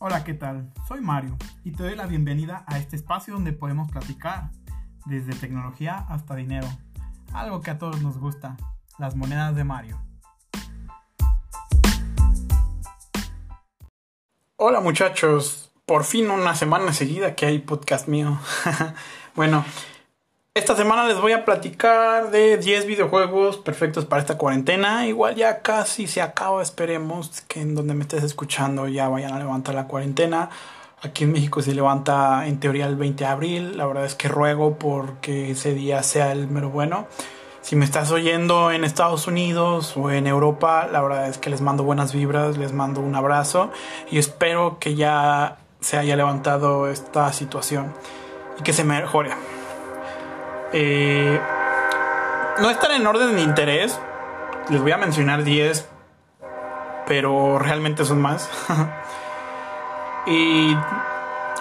[0.00, 0.72] Hola, ¿qué tal?
[0.86, 4.52] Soy Mario y te doy la bienvenida a este espacio donde podemos platicar
[5.06, 6.68] desde tecnología hasta dinero,
[7.32, 8.56] algo que a todos nos gusta,
[8.96, 10.00] las monedas de Mario.
[14.54, 18.38] Hola muchachos, por fin una semana seguida que hay podcast mío.
[19.34, 19.64] bueno,
[20.58, 25.06] esta semana les voy a platicar de 10 videojuegos perfectos para esta cuarentena.
[25.06, 29.38] Igual ya casi se acaba, esperemos que en donde me estés escuchando ya vayan a
[29.38, 30.50] levantar la cuarentena.
[31.00, 33.78] Aquí en México se levanta en teoría el 20 de abril.
[33.78, 37.06] La verdad es que ruego porque ese día sea el mero bueno.
[37.62, 41.60] Si me estás oyendo en Estados Unidos o en Europa, la verdad es que les
[41.60, 43.70] mando buenas vibras, les mando un abrazo
[44.10, 47.94] y espero que ya se haya levantado esta situación
[48.58, 49.30] y que se mejore.
[50.72, 51.40] Eh,
[52.60, 53.98] no están en orden de interés.
[54.68, 55.88] Les voy a mencionar 10,
[57.06, 58.50] pero realmente son más.
[60.26, 60.76] y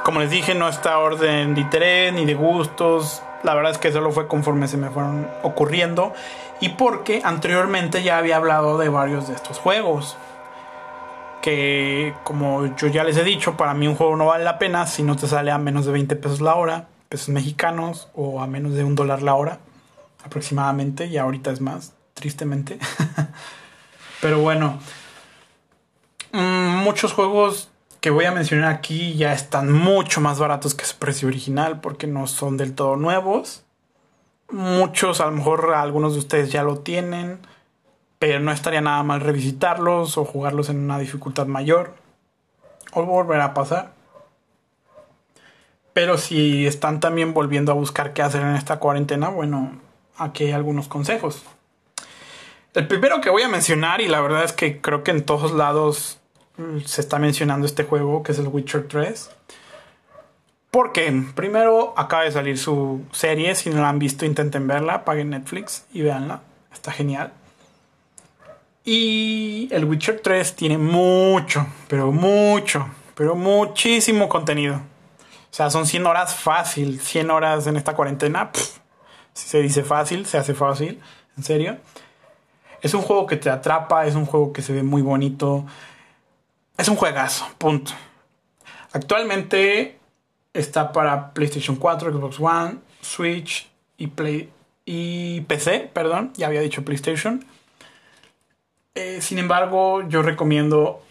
[0.03, 3.21] como les dije, no está orden de interés ni de gustos.
[3.43, 6.13] La verdad es que solo fue conforme se me fueron ocurriendo.
[6.59, 10.17] Y porque anteriormente ya había hablado de varios de estos juegos.
[11.41, 14.85] Que como yo ya les he dicho, para mí un juego no vale la pena
[14.85, 18.47] si no te sale a menos de 20 pesos la hora pesos mexicanos o a
[18.47, 19.59] menos de un dólar la hora
[20.23, 22.79] aproximadamente y ahorita es más, tristemente.
[24.21, 24.79] Pero bueno,
[26.31, 27.69] mm, muchos juegos
[28.01, 32.07] que voy a mencionar aquí ya están mucho más baratos que su precio original porque
[32.07, 33.63] no son del todo nuevos.
[34.49, 37.39] Muchos, a lo mejor algunos de ustedes ya lo tienen,
[38.19, 41.95] pero no estaría nada mal revisitarlos o jugarlos en una dificultad mayor.
[42.93, 43.96] O volver a pasar.
[45.97, 49.79] Pero si están también volviendo a buscar qué hacer en esta cuarentena, bueno,
[50.15, 51.41] aquí hay algunos consejos.
[52.75, 55.53] El primero que voy a mencionar, y la verdad es que creo que en todos
[55.53, 56.19] lados
[56.57, 59.31] mm, se está mencionando este juego, que es el Witcher 3.
[60.69, 65.31] Porque primero acaba de salir su serie, si no la han visto intenten verla, paguen
[65.31, 67.33] Netflix y véanla, está genial.
[68.85, 74.79] Y el Witcher 3 tiene mucho, pero mucho, pero muchísimo contenido.
[75.57, 78.51] O sea, son 100 horas fácil, 100 horas en esta cuarentena.
[79.33, 81.01] si se dice fácil, se hace fácil,
[81.35, 81.77] en serio.
[82.83, 85.65] Es un juego que te atrapa, es un juego que se ve muy bonito.
[86.77, 87.91] Es un juegazo, punto.
[88.91, 89.97] Actualmente
[90.53, 94.51] está para PlayStation 4, Xbox One, Switch y, Play
[94.85, 97.43] y PC, perdón, ya había dicho PlayStation.
[98.93, 101.01] Eh, sin embargo, yo recomiendo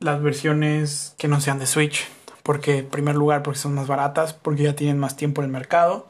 [0.00, 2.08] las versiones que no sean de Switch
[2.42, 5.52] porque en primer lugar porque son más baratas, porque ya tienen más tiempo en el
[5.52, 6.06] mercado.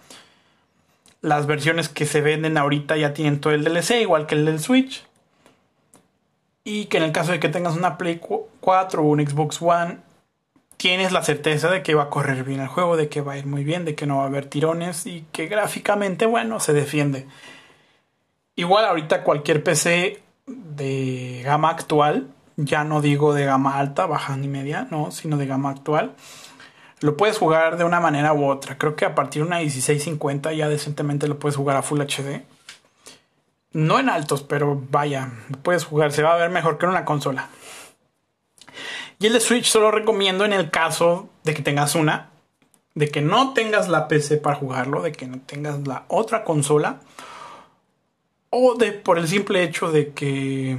[1.21, 4.61] Las versiones que se venden ahorita ya tienen todo el DLC, igual que el del
[4.61, 5.05] Switch.
[6.65, 8.21] Y que en el caso de que tengas una Play
[8.61, 9.99] 4 o un Xbox One,
[10.77, 13.39] tienes la certeza de que va a correr bien el juego, de que va a
[13.39, 16.73] ir muy bien, de que no va a haber tirones y que gráficamente, bueno, se
[16.73, 17.27] defiende.
[18.57, 24.49] Igual ahorita cualquier PC de gama actual ya no digo de gama alta, baja ni
[24.49, 26.15] media, no, sino de gama actual.
[27.01, 28.79] Lo puedes jugar de una manera u otra.
[28.79, 32.43] Creo que a partir de una 1650 ya decentemente lo puedes jugar a Full HD.
[33.73, 37.05] No en altos, pero vaya, puedes jugar, se va a ver mejor que en una
[37.05, 37.49] consola.
[39.19, 42.31] Y el Switch solo recomiendo en el caso de que tengas una,
[42.95, 47.01] de que no tengas la PC para jugarlo, de que no tengas la otra consola,
[48.51, 50.77] o de por el simple hecho de que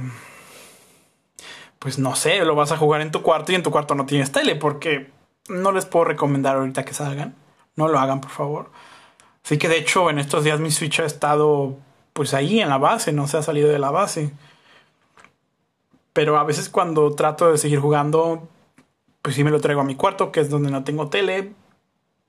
[1.84, 4.06] pues no sé, lo vas a jugar en tu cuarto y en tu cuarto no
[4.06, 5.10] tienes tele, porque
[5.50, 7.34] no les puedo recomendar ahorita que salgan.
[7.76, 8.70] No lo hagan, por favor.
[9.44, 11.76] Así que de hecho, en estos días mi Switch ha estado
[12.14, 14.32] pues ahí en la base, no se ha salido de la base.
[16.14, 18.48] Pero a veces cuando trato de seguir jugando,
[19.20, 21.52] pues sí me lo traigo a mi cuarto, que es donde no tengo tele.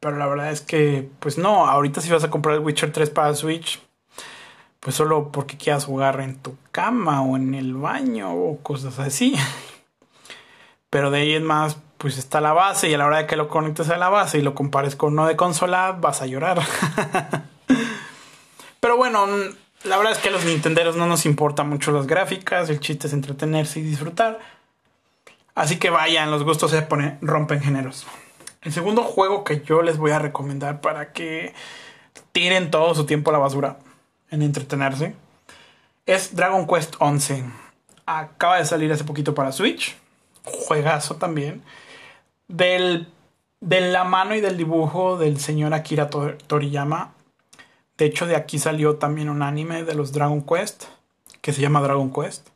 [0.02, 3.10] Pero la verdad es que, pues no, ahorita si vas a comprar el Witcher 3
[3.10, 3.82] para Switch,
[4.86, 9.36] pues solo porque quieras jugar en tu cama o en el baño o cosas así.
[10.92, 13.36] Pero de ahí en más, pues está la base y a la hora de que
[13.36, 16.60] lo conectes a la base y lo compares con uno de consola, vas a llorar.
[18.80, 19.26] Pero bueno,
[19.86, 23.08] la verdad es que a los nintenderos no nos importan mucho las gráficas, el chiste
[23.08, 24.38] es entretenerse y disfrutar.
[25.56, 28.06] Así que vayan, los gustos se ponen, rompen géneros.
[28.62, 31.56] El segundo juego que yo les voy a recomendar para que
[32.34, 33.80] tiren todo su tiempo a la basura
[34.32, 35.16] en entretenerse
[36.06, 37.44] es Dragon Quest 11.
[38.06, 39.98] Acaba de salir hace poquito para Switch.
[40.44, 41.64] Juegazo también.
[42.48, 43.08] Del,
[43.60, 47.14] de la mano y del dibujo del señor Akira Toriyama.
[47.98, 50.86] De hecho, de aquí salió también un anime de los Dragon Quest.
[51.42, 52.50] Que se llama Dragon Quest.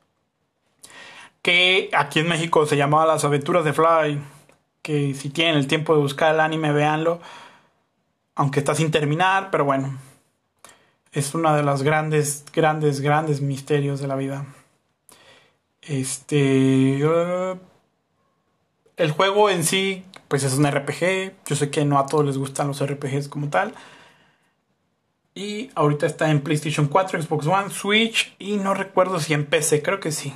[1.42, 4.22] Que aquí en México se llamaba Las aventuras de Fly.
[4.84, 7.20] que si tienen el tiempo de buscar el anime, véanlo.
[8.36, 10.09] Aunque está sin terminar, pero bueno.
[11.12, 14.46] Es uno de los grandes, grandes, grandes misterios de la vida.
[15.82, 17.04] Este.
[17.04, 17.58] Uh,
[18.98, 21.34] el juego en sí, pues es un RPG.
[21.46, 23.74] Yo sé que no a todos les gustan los RPGs como tal.
[25.34, 29.82] Y ahorita está en PlayStation 4, Xbox One, Switch y no recuerdo si en PC,
[29.82, 30.34] creo que sí.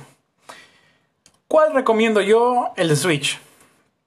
[1.46, 2.72] ¿Cuál recomiendo yo?
[2.76, 3.38] El de Switch.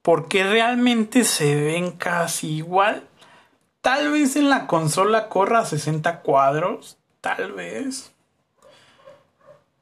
[0.02, 3.06] Porque realmente se ven casi igual.
[3.88, 6.98] Tal vez en la consola corra 60 cuadros.
[7.22, 8.12] Tal vez.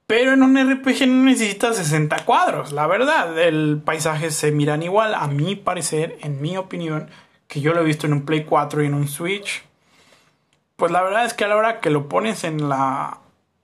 [0.07, 2.71] Pero en un RPG no necesitas 60 cuadros.
[2.71, 5.13] La verdad, el paisaje se miran igual.
[5.13, 7.11] A mi parecer, en mi opinión,
[7.49, 9.65] que yo lo he visto en un Play 4 y en un Switch.
[10.77, 13.19] Pues la verdad es que a la hora que lo pones en la,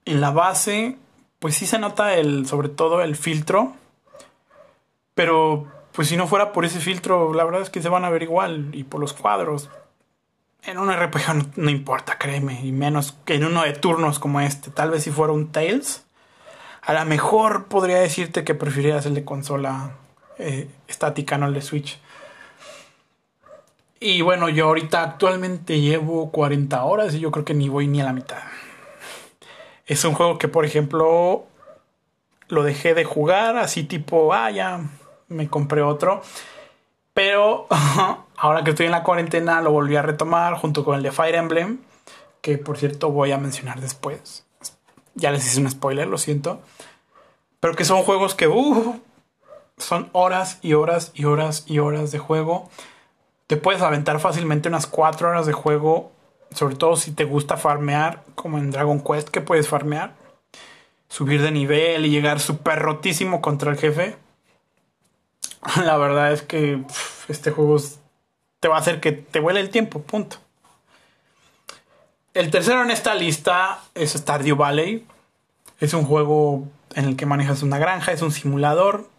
[0.06, 0.96] en la base,
[1.38, 3.74] pues sí se nota el, sobre todo el filtro.
[5.14, 8.10] Pero pues si no fuera por ese filtro, la verdad es que se van a
[8.10, 8.70] ver igual.
[8.72, 9.70] Y por los cuadros.
[10.64, 12.60] En un RPG no, importa, créeme.
[12.64, 14.70] Y menos que en uno de turnos como este.
[14.70, 16.04] Tal vez si fuera un Tales.
[16.82, 19.92] A lo mejor podría decirte que preferirías el de consola
[20.38, 22.00] eh, estática, no el de Switch.
[24.00, 28.00] Y bueno, yo ahorita actualmente llevo 40 horas y yo creo que ni voy ni
[28.00, 28.42] a la mitad.
[29.86, 31.46] Es un juego que, por ejemplo,
[32.48, 34.80] lo dejé de jugar así tipo, ah, ya
[35.28, 36.22] me compré otro.
[37.14, 37.68] Pero
[38.42, 41.34] ahora que estoy en la cuarentena lo volví a retomar junto con el de Fire
[41.34, 41.78] Emblem,
[42.40, 44.44] que por cierto voy a mencionar después.
[45.14, 46.60] Ya les hice un spoiler, lo siento.
[47.60, 49.00] Pero que son juegos que uh,
[49.78, 52.68] son horas y horas y horas y horas de juego
[53.52, 56.10] te puedes aventar fácilmente unas 4 horas de juego,
[56.54, 60.14] sobre todo si te gusta farmear, como en Dragon Quest, que puedes farmear,
[61.10, 64.16] subir de nivel y llegar súper rotísimo contra el jefe.
[65.84, 66.82] La verdad es que
[67.28, 67.76] este juego
[68.62, 70.36] te va a hacer que te vuele el tiempo, punto.
[72.32, 75.04] El tercero en esta lista es Stardew Valley.
[75.80, 79.10] Es un juego en el que manejas una granja, es un simulador,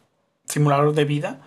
[0.45, 1.41] simulador de vida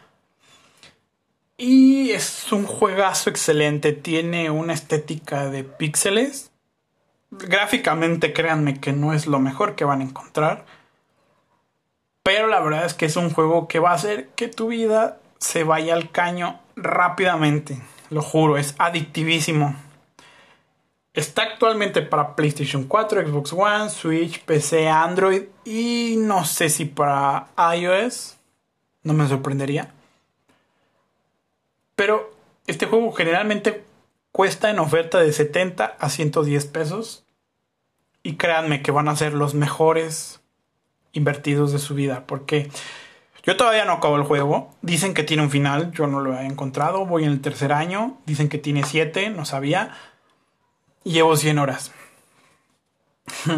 [1.59, 6.51] y es un juegazo excelente, tiene una estética de píxeles.
[7.31, 10.67] Gráficamente créanme que no es lo mejor que van a encontrar.
[12.23, 15.19] Pero la verdad es que es un juego que va a hacer que tu vida
[15.39, 17.81] se vaya al caño rápidamente.
[18.11, 19.75] Lo juro, es adictivísimo.
[21.17, 27.49] Está actualmente para PlayStation 4, Xbox One, Switch, PC, Android y no sé si para
[27.75, 28.37] iOS.
[29.03, 29.95] No me sorprendería.
[31.95, 32.35] Pero
[32.67, 33.85] este juego generalmente
[34.31, 37.25] cuesta en oferta de 70 a 110 pesos.
[38.23, 40.41] Y créanme que van a ser los mejores
[41.13, 42.25] invertidos de su vida.
[42.27, 42.71] Porque
[43.47, 44.75] yo todavía no acabo el juego.
[44.83, 45.93] Dicen que tiene un final.
[45.93, 47.07] Yo no lo he encontrado.
[47.07, 48.19] Voy en el tercer año.
[48.27, 49.31] Dicen que tiene 7.
[49.31, 49.93] No sabía.
[51.05, 51.93] Y llevo 100 horas.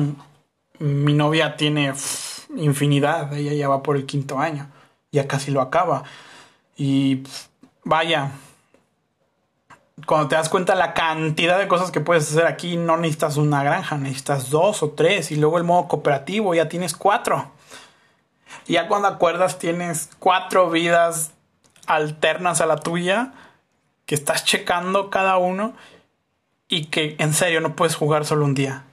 [0.79, 1.95] Mi novia tiene
[2.55, 3.33] infinidad.
[3.33, 4.69] Ella ya va por el quinto año.
[5.11, 6.05] Ya casi lo acaba.
[6.77, 7.23] Y
[7.83, 8.33] vaya,
[10.05, 13.63] cuando te das cuenta la cantidad de cosas que puedes hacer aquí, no necesitas una
[13.63, 15.31] granja, necesitas dos o tres.
[15.31, 17.53] Y luego el modo cooperativo, ya tienes cuatro.
[18.67, 21.33] Ya cuando acuerdas, tienes cuatro vidas
[21.87, 23.33] alternas a la tuya,
[24.07, 25.75] que estás checando cada uno
[26.69, 28.85] y que en serio no puedes jugar solo un día.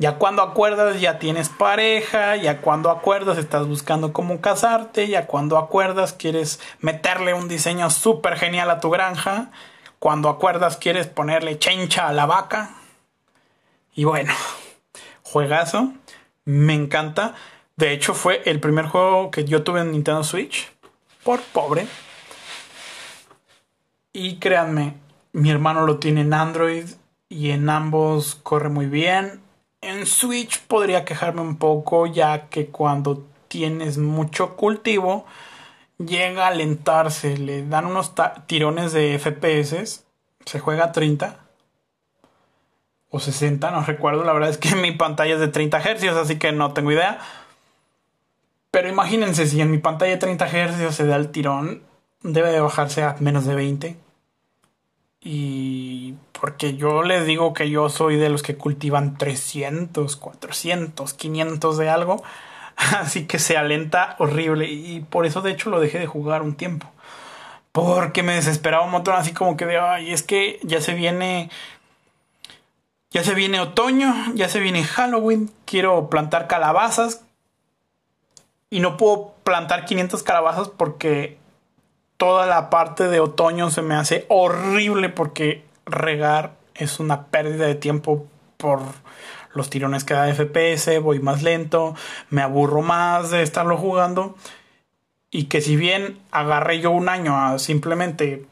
[0.00, 5.58] Ya cuando acuerdas ya tienes pareja, ya cuando acuerdas estás buscando cómo casarte, ya cuando
[5.58, 9.50] acuerdas quieres meterle un diseño súper genial a tu granja,
[9.98, 12.70] cuando acuerdas quieres ponerle chencha a la vaca.
[13.94, 14.32] Y bueno,
[15.22, 15.92] juegazo,
[16.46, 17.34] me encanta.
[17.80, 20.70] De hecho fue el primer juego que yo tuve en Nintendo Switch,
[21.24, 21.86] por pobre.
[24.12, 24.94] Y créanme,
[25.32, 26.84] mi hermano lo tiene en Android
[27.28, 29.40] y en ambos corre muy bien
[29.82, 35.24] en Switch podría quejarme un poco ya que cuando tienes mucho cultivo
[35.98, 38.12] llega a alentarse, le dan unos
[38.46, 40.04] tirones de FPS,
[40.44, 41.38] se juega a 30
[43.10, 46.38] o 60, no recuerdo, la verdad es que mi pantalla es de 30 Hz, así
[46.38, 47.18] que no tengo idea.
[48.70, 51.82] Pero imagínense si en mi pantalla de 30 Hz se da el tirón,
[52.22, 53.96] debe de bajarse a menos de 20.
[55.22, 61.78] Y porque yo les digo que yo soy de los que cultivan 300, 400, 500
[61.78, 62.22] de algo.
[62.76, 64.70] Así que se alenta horrible.
[64.70, 66.90] Y por eso de hecho lo dejé de jugar un tiempo.
[67.72, 71.50] Porque me desesperaba un montón así como que de, ay, es que ya se viene...
[73.12, 77.24] Ya se viene otoño, ya se viene Halloween, quiero plantar calabazas.
[78.70, 81.36] Y no puedo plantar 500 calabazas porque
[82.16, 87.74] toda la parte de otoño se me hace horrible porque regar es una pérdida de
[87.74, 88.80] tiempo por
[89.54, 91.94] los tirones que da FPS, voy más lento,
[92.28, 94.36] me aburro más de estarlo jugando.
[95.30, 98.46] Y que si bien agarré yo un año a simplemente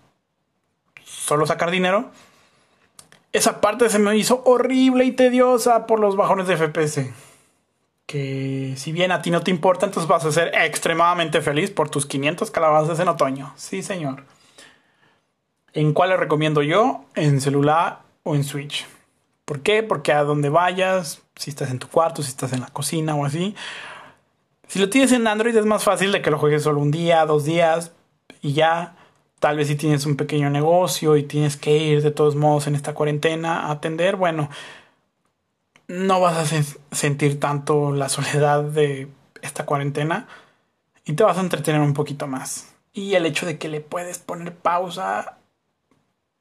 [1.05, 2.11] solo sacar dinero,
[3.33, 7.28] esa parte se me hizo horrible y tediosa por los bajones de FPS.
[8.09, 11.91] Que si bien a ti no te importa, entonces vas a ser extremadamente feliz por
[11.91, 13.53] tus 500 calabazas en otoño.
[13.57, 14.25] Sí, señor.
[15.75, 17.05] ¿En cuál le recomiendo yo?
[17.15, 18.87] En celular o en Switch.
[19.45, 19.83] ¿Por qué?
[19.83, 23.27] Porque a donde vayas, si estás en tu cuarto, si estás en la cocina o
[23.27, 23.55] así,
[24.69, 27.27] si lo tienes en Android es más fácil de que lo juegues solo un día,
[27.27, 27.93] dos días
[28.41, 28.97] y ya.
[29.39, 32.75] Tal vez si tienes un pequeño negocio y tienes que ir de todos modos en
[32.75, 34.49] esta cuarentena a atender, bueno,
[35.89, 36.63] no vas a
[36.95, 39.09] sentir tanto la soledad de
[39.43, 40.29] esta cuarentena
[41.05, 42.69] y te vas a entretener un poquito más.
[42.93, 45.39] Y el hecho de que le puedes poner pausa,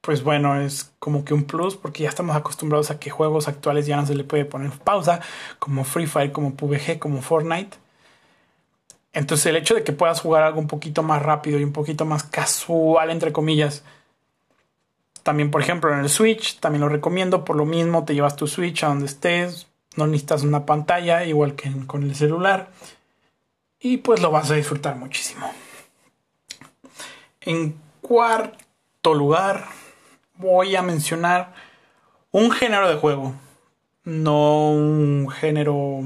[0.02, 3.86] pues bueno, es como que un plus porque ya estamos acostumbrados a que juegos actuales
[3.86, 5.20] ya no se le puede poner pausa,
[5.58, 7.78] como Free Fire, como PUBG, como Fortnite.
[9.14, 12.04] Entonces el hecho de que puedas jugar algo un poquito más rápido y un poquito
[12.04, 13.82] más casual, entre comillas,
[15.28, 18.46] también por ejemplo en el Switch, también lo recomiendo, por lo mismo te llevas tu
[18.46, 22.70] Switch a donde estés, no necesitas una pantalla, igual que con el celular,
[23.78, 25.52] y pues lo vas a disfrutar muchísimo.
[27.42, 29.66] En cuarto lugar,
[30.36, 31.52] voy a mencionar
[32.30, 33.34] un género de juego,
[34.04, 36.04] no un género,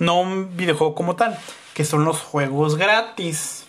[0.00, 1.38] no un videojuego como tal
[1.72, 3.68] que son los juegos gratis.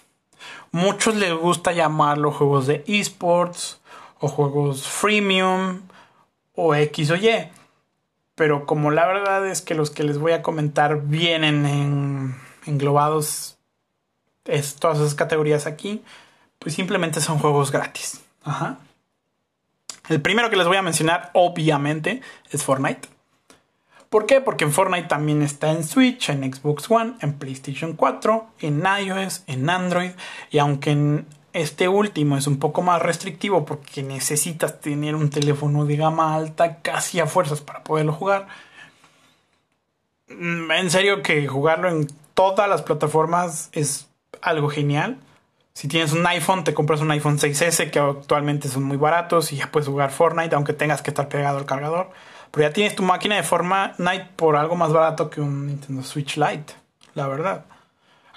[0.72, 3.79] Muchos les gusta llamarlos juegos de esports
[4.20, 5.82] o juegos freemium
[6.56, 7.50] o X o Y.
[8.36, 12.36] Pero como la verdad es que los que les voy a comentar vienen en,
[12.66, 13.58] englobados
[14.46, 16.04] es, todas esas categorías aquí,
[16.58, 18.22] pues simplemente son juegos gratis.
[18.44, 18.78] Ajá.
[20.08, 23.08] El primero que les voy a mencionar, obviamente, es Fortnite.
[24.10, 24.42] ¿Por qué?
[24.42, 29.44] Porque en Fortnite también está en Switch, en Xbox One, en PlayStation 4, en iOS,
[29.46, 30.12] en Android.
[30.50, 35.86] Y aunque en este último es un poco más restrictivo porque necesitas tener un teléfono
[35.86, 38.48] de gama alta casi a fuerzas para poderlo jugar.
[40.27, 44.10] Mm, en serio que jugarlo en todas las plataformas es
[44.41, 45.18] algo genial.
[45.74, 49.58] Si tienes un iPhone, te compras un iPhone 6S que actualmente son muy baratos y
[49.58, 52.12] ya puedes jugar Fortnite aunque tengas que estar pegado al cargador.
[52.51, 56.03] Pero ya tienes tu máquina de forma Night por algo más barato que un Nintendo
[56.03, 56.74] Switch Lite,
[57.13, 57.65] la verdad.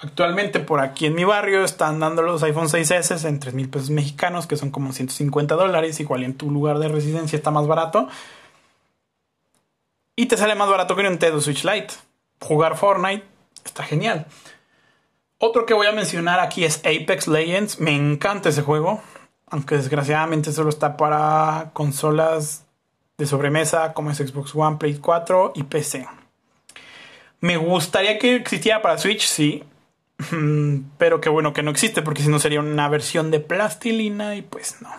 [0.03, 3.89] Actualmente por aquí en mi barrio están dando los iPhone 6S en 3 mil pesos
[3.89, 5.97] mexicanos, que son como 150 dólares.
[6.01, 8.09] Igual en tu lugar de residencia está más barato.
[10.17, 11.93] Y te sale más barato que un Nintendo Switch Lite.
[12.41, 13.23] Jugar Fortnite
[13.63, 14.25] está genial.
[15.37, 17.79] Otro que voy a mencionar aquí es Apex Legends.
[17.79, 19.01] Me encanta ese juego.
[19.47, 22.65] Aunque desgraciadamente solo está para consolas
[23.17, 26.05] de sobremesa como es Xbox One, Play 4 y PC.
[27.39, 29.63] Me gustaría que existiera para Switch, sí.
[30.97, 34.41] Pero que bueno que no existe porque si no sería una versión de plastilina y
[34.41, 34.89] pues no.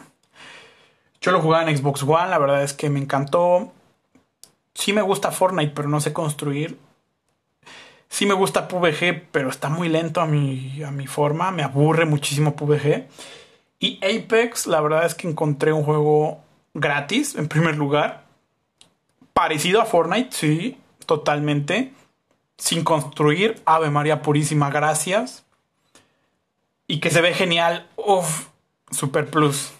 [1.21, 3.73] Yo lo jugaba en Xbox One, la verdad es que me encantó.
[4.75, 6.78] Sí me gusta Fortnite, pero no sé construir.
[8.09, 11.50] Sí me gusta PUBG, pero está muy lento a mi, a mi forma.
[11.50, 13.07] Me aburre muchísimo PUBG.
[13.78, 16.40] Y Apex, la verdad es que encontré un juego
[16.75, 18.25] gratis, en primer lugar.
[19.33, 21.93] Parecido a Fortnite, sí, totalmente.
[22.56, 23.62] Sin construir.
[23.64, 25.44] Ave María Purísima, gracias.
[26.87, 27.88] Y que se ve genial.
[27.96, 28.49] Uf,
[28.90, 29.73] super plus.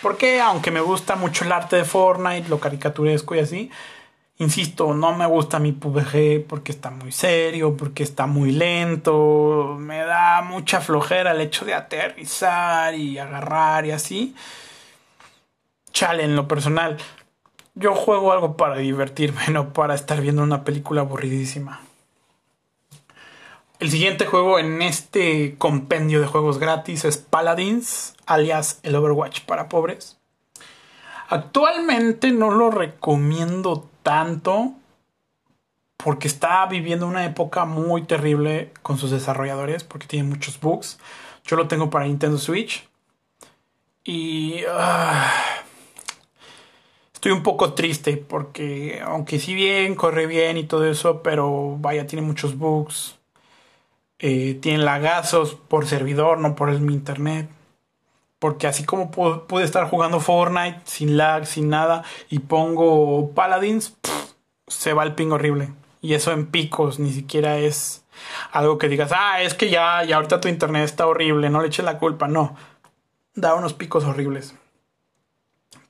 [0.00, 3.70] Porque aunque me gusta mucho el arte de Fortnite, lo caricaturesco y así,
[4.38, 9.98] insisto, no me gusta mi PUBG porque está muy serio, porque está muy lento, me
[9.98, 14.34] da mucha flojera el hecho de aterrizar y agarrar y así
[15.92, 16.96] chale en lo personal.
[17.74, 21.80] Yo juego algo para divertirme, no para estar viendo una película aburridísima.
[23.82, 29.68] El siguiente juego en este compendio de juegos gratis es Paladins, alias el Overwatch para
[29.68, 30.20] pobres.
[31.28, 34.74] Actualmente no lo recomiendo tanto
[35.96, 41.00] porque está viviendo una época muy terrible con sus desarrolladores porque tiene muchos bugs.
[41.44, 42.88] Yo lo tengo para Nintendo Switch
[44.04, 45.28] y ah,
[47.12, 52.06] estoy un poco triste porque aunque si bien corre bien y todo eso, pero vaya,
[52.06, 53.16] tiene muchos bugs.
[54.24, 57.50] Eh, tiene lagazos por servidor, no por el, mi internet.
[58.38, 63.96] Porque así como pude, estar jugando Fortnite sin lag, sin nada, y pongo Paladins,
[64.68, 65.70] se va el ping horrible.
[66.00, 68.04] Y eso en picos, ni siquiera es
[68.52, 71.68] algo que digas, ah, es que ya, ya ahorita tu internet está horrible, no le
[71.68, 72.56] eches la culpa, no.
[73.34, 74.54] Da unos picos horribles.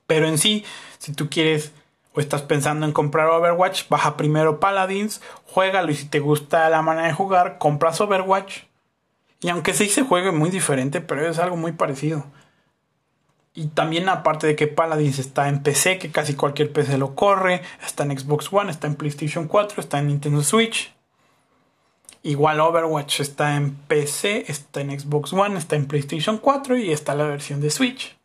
[0.07, 0.65] Pero en sí,
[0.97, 1.71] si tú quieres
[2.15, 6.81] o estás pensando en comprar Overwatch, baja primero Paladins, juégalo y si te gusta la
[6.81, 8.63] manera de jugar, compras Overwatch.
[9.41, 12.25] Y aunque sí se juegue muy diferente, pero es algo muy parecido.
[13.55, 17.61] Y también aparte de que Paladins está en PC, que casi cualquier PC lo corre,
[17.85, 20.93] está en Xbox One, está en PlayStation 4, está en Nintendo Switch.
[22.23, 27.15] Igual Overwatch está en PC, está en Xbox One, está en PlayStation 4 y está
[27.15, 28.17] la versión de Switch.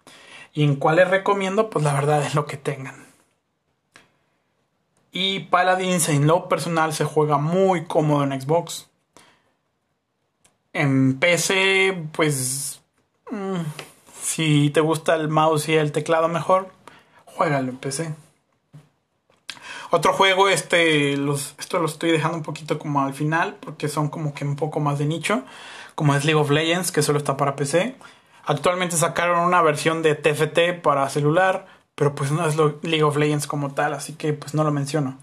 [0.54, 3.07] Y en cuál les recomiendo, pues la verdad es lo que tengan.
[5.12, 8.88] Y Paladins en lo personal se juega muy cómodo en Xbox.
[10.72, 12.80] En PC, pues...
[13.30, 13.62] Mm,
[14.22, 16.68] si te gusta el mouse y el teclado mejor,
[17.24, 18.14] juégalo en PC.
[19.90, 24.08] Otro juego, este, los, esto lo estoy dejando un poquito como al final, porque son
[24.10, 25.44] como que un poco más de nicho,
[25.94, 27.96] como es League of Legends, que solo está para PC.
[28.44, 31.66] Actualmente sacaron una versión de TFT para celular,
[31.98, 35.18] pero pues no es League of Legends como tal, así que pues no lo menciono.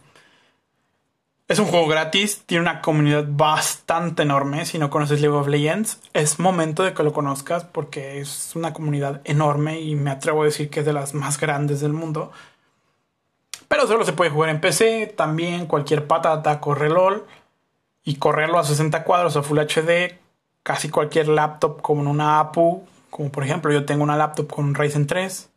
[1.48, 4.66] Es un juego gratis, tiene una comunidad bastante enorme.
[4.66, 8.74] Si no conoces League of Legends, es momento de que lo conozcas porque es una
[8.74, 12.34] comunidad enorme y me atrevo a decir que es de las más grandes del mundo.
[13.70, 17.26] Pero solo se puede jugar en PC, también cualquier patata corre LOL
[18.04, 20.20] y correrlo a 60 cuadros o Full HD,
[20.62, 24.76] casi cualquier laptop como una APU, como por ejemplo yo tengo una laptop con un
[24.76, 25.52] Ryzen 3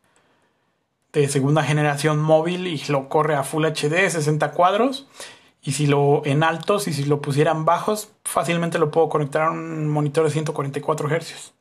[1.13, 5.07] de segunda generación móvil y lo corre a Full HD 60 cuadros
[5.61, 9.51] y si lo en altos y si lo pusieran bajos fácilmente lo puedo conectar a
[9.51, 11.53] un monitor de 144 Hz.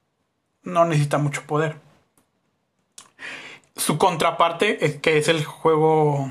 [0.63, 1.77] No necesita mucho poder.
[3.77, 6.31] Su contraparte, eh, que es el juego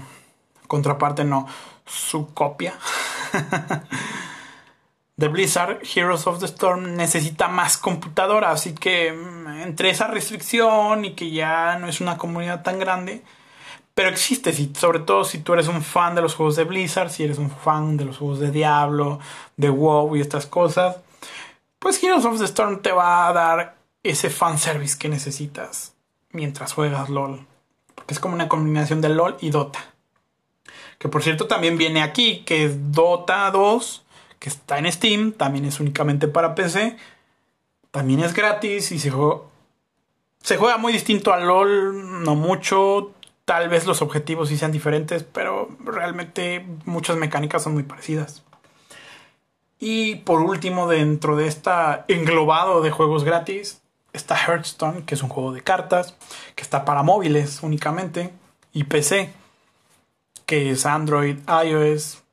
[0.67, 1.47] contraparte, no,
[1.85, 2.73] su copia
[5.17, 8.51] de Blizzard, Heroes of the Storm, necesita más computadora.
[8.51, 13.23] Así que mm, entre esa restricción y que ya no es una comunidad tan grande,
[13.93, 17.23] pero existe, sobre todo si tú eres un fan de los juegos de Blizzard, si
[17.23, 19.19] eres un fan de los juegos de Diablo,
[19.57, 20.97] de WoW y estas cosas,
[21.79, 25.95] pues Heroes of the Storm te va a dar ese fanservice que necesitas
[26.31, 27.45] mientras juegas LOL.
[27.95, 29.79] Porque es como una combinación de LOL y Dota.
[30.99, 34.05] Que por cierto también viene aquí, que es Dota 2
[34.39, 36.97] que está en Steam, también es únicamente para PC,
[37.91, 39.41] también es gratis y se juega,
[40.41, 43.13] se juega muy distinto a LOL, no mucho,
[43.45, 48.43] tal vez los objetivos sí sean diferentes, pero realmente muchas mecánicas son muy parecidas.
[49.79, 53.81] Y por último, dentro de esta englobado de juegos gratis,
[54.13, 56.15] está Hearthstone, que es un juego de cartas,
[56.55, 58.33] que está para móviles únicamente,
[58.73, 59.31] y PC,
[60.45, 62.23] que es Android, iOS,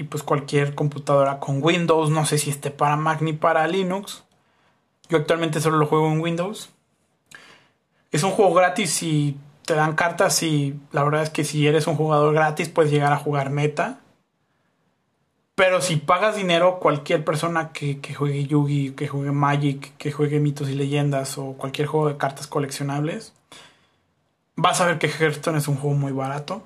[0.00, 2.08] y pues cualquier computadora con Windows.
[2.08, 4.24] No sé si esté para Mac ni para Linux.
[5.10, 6.70] Yo actualmente solo lo juego en Windows.
[8.10, 9.36] Es un juego gratis y
[9.66, 13.12] te dan cartas y la verdad es que si eres un jugador gratis puedes llegar
[13.12, 14.00] a jugar meta.
[15.54, 20.40] Pero si pagas dinero, cualquier persona que, que juegue Yugi, que juegue Magic, que juegue
[20.40, 23.34] mitos y leyendas o cualquier juego de cartas coleccionables,
[24.56, 26.62] vas a ver que Hearthstone es un juego muy barato.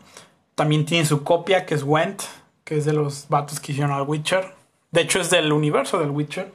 [0.55, 2.23] También tiene su copia que es Went,
[2.65, 4.55] que es de los vatos que hicieron al Witcher.
[4.91, 6.53] De hecho, es del universo del Witcher.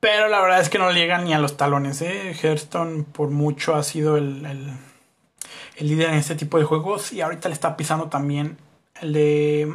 [0.00, 2.02] Pero la verdad es que no le llegan ni a los talones.
[2.02, 2.34] ¿eh?
[2.34, 7.12] Hearthstone por mucho ha sido el, el, líder en este tipo de juegos.
[7.12, 8.58] Y ahorita le está pisando también
[9.00, 9.72] el de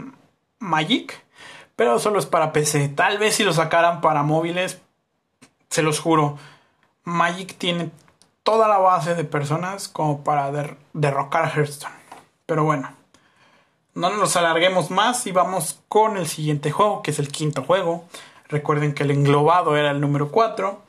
[0.59, 1.21] Magic.
[1.75, 2.89] Pero solo es para PC.
[2.89, 4.81] Tal vez si lo sacaran para móviles,
[5.69, 6.37] se los juro.
[7.03, 7.91] Magic tiene
[8.43, 10.51] toda la base de personas como para
[10.93, 11.95] derrocar a Hearthstone.
[12.45, 13.02] Pero bueno
[13.95, 18.05] no nos alarguemos más y vamos con el siguiente juego, que es el quinto juego.
[18.47, 20.81] Recuerden que el englobado era el número 4,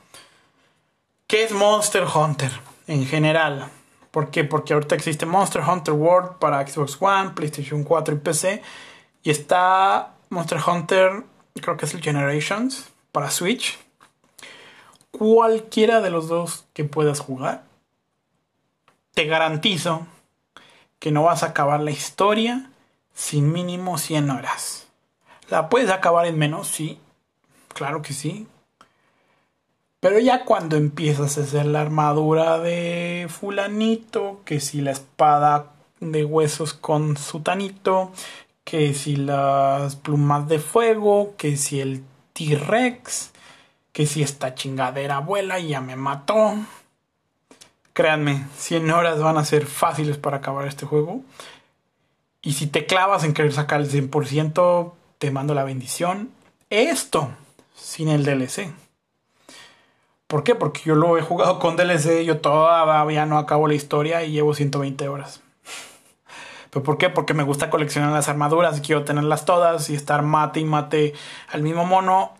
[1.26, 2.50] que es Monster Hunter
[2.86, 3.68] en general.
[4.10, 4.44] ¿Por qué?
[4.44, 8.62] Porque ahorita existe Monster Hunter World para Xbox One, PlayStation 4 y PC.
[9.22, 11.24] Y está Monster Hunter,
[11.60, 13.78] creo que es el Generations, para Switch.
[15.10, 17.64] Cualquiera de los dos que puedas jugar,
[19.14, 20.06] te garantizo
[20.98, 22.70] que no vas a acabar la historia
[23.14, 24.88] sin mínimo 100 horas.
[25.48, 26.68] ¿La puedes acabar en menos?
[26.68, 26.98] Sí,
[27.68, 28.46] claro que sí.
[30.00, 36.24] Pero ya cuando empiezas a hacer la armadura de fulanito, que si la espada de
[36.24, 38.12] huesos con sutanito,
[38.64, 42.02] que si las plumas de fuego, que si el
[42.34, 43.32] T-Rex,
[43.92, 46.54] que si esta chingadera vuela y ya me mató.
[47.92, 51.22] Créanme, 100 horas van a ser fáciles para acabar este juego.
[52.44, 56.30] Y si te clavas en querer sacar el 100%, te mando la bendición.
[56.68, 57.30] esto
[57.74, 58.72] sin el DLC.
[60.26, 60.54] ¿Por qué?
[60.54, 64.54] Porque yo lo he jugado con DLC, yo todavía no acabo la historia y llevo
[64.54, 65.40] 120 horas.
[66.70, 67.08] ¿Pero por qué?
[67.08, 71.14] Porque me gusta coleccionar las armaduras, quiero tenerlas todas y estar mate y mate
[71.48, 72.32] al mismo mono.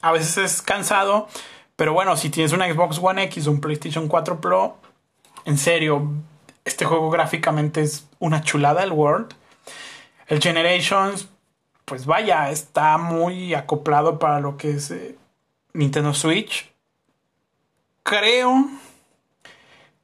[0.00, 1.28] A veces es cansado,
[1.76, 4.78] pero bueno, si tienes una Xbox One X o un PlayStation 4 Pro,
[5.44, 6.10] en serio,
[6.64, 9.34] este juego gráficamente es una chulada el World.
[10.26, 11.28] El Generations,
[11.84, 15.18] pues vaya, está muy acoplado para lo que es eh,
[15.74, 16.72] Nintendo Switch.
[18.02, 18.68] Creo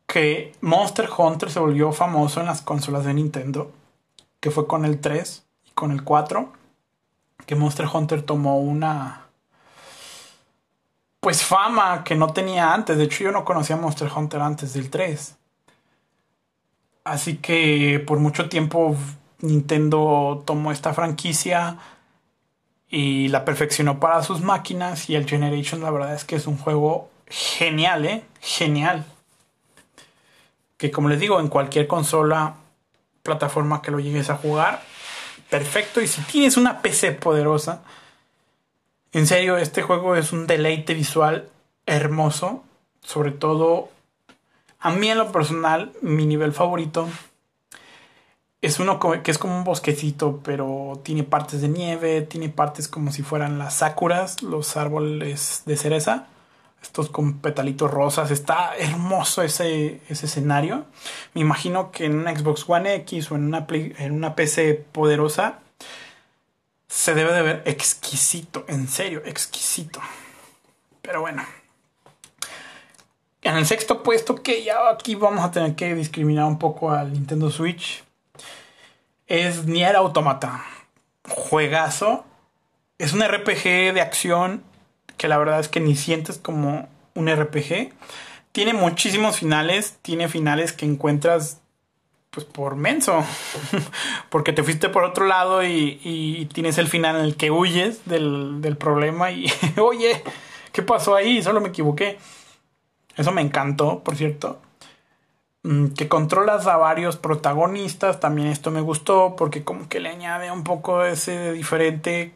[0.07, 3.73] que Monster Hunter se volvió famoso en las consolas de Nintendo,
[4.41, 6.53] que fue con el 3 y con el 4,
[7.47, 9.27] que Monster Hunter tomó una
[11.21, 12.97] pues fama que no tenía antes.
[12.97, 15.37] De hecho, yo no conocía Monster Hunter antes del 3.
[17.05, 18.97] Así que por mucho tiempo
[19.43, 21.79] Nintendo tomó esta franquicia
[22.89, 26.59] y la perfeccionó para sus máquinas y el Generation la verdad es que es un
[26.59, 28.25] juego genial, ¿eh?
[28.41, 29.05] Genial.
[30.77, 32.57] Que como les digo, en cualquier consola,
[33.23, 34.83] plataforma que lo llegues a jugar,
[35.49, 36.01] perfecto.
[36.01, 37.83] Y si tienes una PC poderosa,
[39.13, 41.49] en serio, este juego es un deleite visual
[41.87, 42.65] hermoso.
[43.03, 43.89] Sobre todo,
[44.79, 47.09] a mí en lo personal, mi nivel favorito
[48.63, 53.11] es uno que es como un bosquecito, pero tiene partes de nieve, tiene partes como
[53.11, 56.27] si fueran las sakuras, los árboles de cereza,
[56.83, 58.31] estos con petalitos rosas.
[58.31, 60.85] Está hermoso ese, ese escenario.
[61.33, 65.61] Me imagino que en una Xbox One X o en una, en una PC poderosa
[66.87, 70.01] se debe de ver exquisito, en serio, exquisito.
[71.01, 71.45] Pero bueno.
[73.43, 77.15] En el sexto puesto, que ya aquí vamos a tener que discriminar un poco al
[77.15, 78.05] Nintendo Switch
[79.31, 80.67] es Nier Automata.
[81.27, 82.27] Juegazo.
[82.99, 84.63] Es un RPG de acción
[85.17, 87.93] que la verdad es que ni sientes como un RPG.
[88.53, 89.97] Tiene muchísimos finales.
[90.03, 91.61] Tiene finales que encuentras
[92.31, 93.25] pues por menso.
[94.31, 98.61] Porque te fuiste por otro lado y, tienes el final en el que huyes del,
[98.61, 99.47] del problema y
[99.81, 100.23] oye,
[100.73, 101.41] ¿qué pasó ahí?
[101.41, 102.19] Solo me equivoqué.
[103.17, 104.61] Eso me encantó, por cierto.
[105.63, 108.21] Mm, que controlas a varios protagonistas.
[108.21, 112.33] También esto me gustó porque como que le añade un poco ese diferente.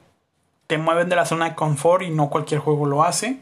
[0.67, 3.41] Te mueven de la zona de confort y no cualquier juego lo hace.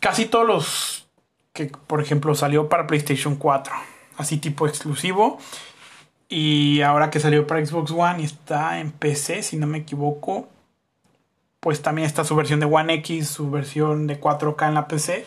[0.00, 1.08] Casi todos los
[1.52, 3.74] que, por ejemplo, salió para PlayStation 4,
[4.16, 5.38] así tipo exclusivo.
[6.28, 10.48] Y ahora que salió para Xbox One y está en PC, si no me equivoco,
[11.60, 15.26] pues también está su versión de One X, su versión de 4K en la PC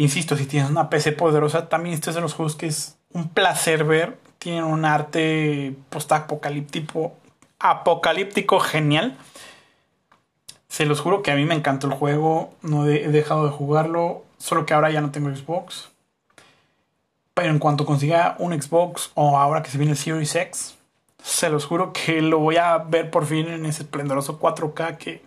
[0.00, 3.28] Insisto, si tienes una PC poderosa, también este es de los juegos que es un
[3.28, 4.16] placer ver.
[4.38, 7.12] Tienen un arte post-apocalíptico
[7.58, 9.18] apocalíptico genial.
[10.68, 12.54] Se los juro que a mí me encantó el juego.
[12.62, 14.24] No he dejado de jugarlo.
[14.38, 15.90] Solo que ahora ya no tengo Xbox.
[17.34, 20.76] Pero en cuanto consiga un Xbox o ahora que se viene el Series X,
[21.22, 25.22] se los juro que lo voy a ver por fin en ese esplendoroso 4K que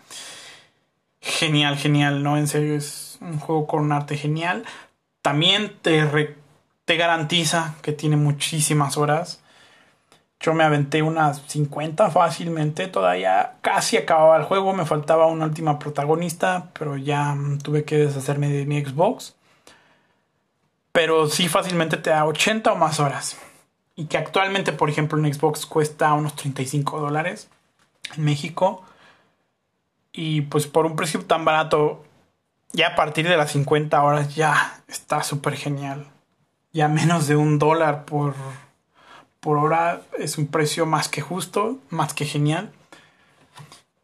[1.21, 2.37] genial, genial, ¿no?
[2.37, 4.65] En serio es un juego con arte genial.
[5.21, 6.35] También te,
[6.85, 9.41] te garantiza que tiene muchísimas horas.
[10.39, 15.79] Yo me aventé unas 50 fácilmente, todavía casi acababa el juego, me faltaba una última
[15.79, 19.35] protagonista, pero ya tuve que deshacerme de mi Xbox.
[20.91, 23.37] Pero sí fácilmente te da 80 o más horas.
[23.95, 27.49] Y que actualmente, por ejemplo, en Xbox cuesta unos 35 dólares
[28.17, 28.83] en México.
[30.11, 32.03] Y pues por un precio tan barato
[32.73, 36.07] ya a partir de las 50 horas ya está súper genial.
[36.73, 38.33] Ya menos de un dólar por,
[39.39, 42.71] por hora es un precio más que justo, más que genial.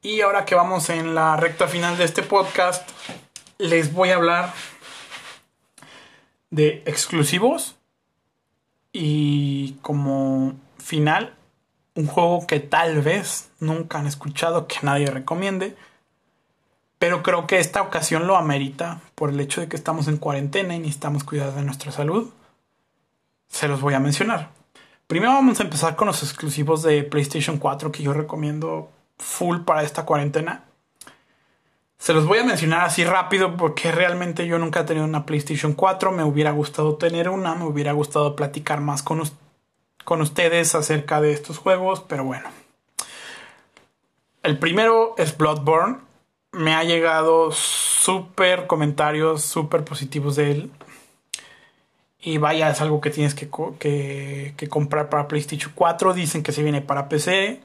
[0.01, 2.88] Y ahora que vamos en la recta final de este podcast,
[3.58, 4.53] les voy a hablar
[6.51, 7.75] de exclusivos
[8.93, 11.36] y como final
[11.95, 15.75] un juego que tal vez nunca han escuchado, que nadie recomiende
[16.99, 20.75] pero creo que esta ocasión lo amerita por el hecho de que estamos en cuarentena
[20.75, 22.29] y necesitamos cuidar de nuestra salud.
[23.47, 24.49] Se los voy a mencionar.
[25.07, 29.83] Primero vamos a empezar con los exclusivos de PlayStation 4 que yo recomiendo full para
[29.83, 30.65] esta cuarentena.
[31.97, 35.73] Se los voy a mencionar así rápido porque realmente yo nunca he tenido una PlayStation
[35.73, 36.12] 4.
[36.12, 39.23] Me hubiera gustado tener una, me hubiera gustado platicar más con,
[40.03, 42.49] con ustedes acerca de estos juegos, pero bueno.
[44.43, 46.08] El primero es Bloodborne
[46.51, 50.71] me ha llegado súper comentarios súper positivos de él.
[52.21, 56.13] Y vaya, es algo que tienes que, que, comprar para PlayStation 4.
[56.13, 57.62] Dicen que se viene para PC.